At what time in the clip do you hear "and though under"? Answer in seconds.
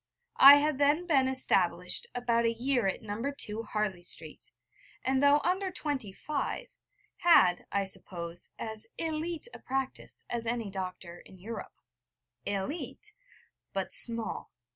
5.05-5.69